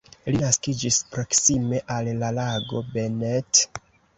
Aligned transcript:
Li 0.27 0.37
naskiĝis 0.43 0.97
proksime 1.15 1.81
al 1.97 2.11
la 2.25 2.33
lago 2.41 2.85
Bennett. 2.97 3.65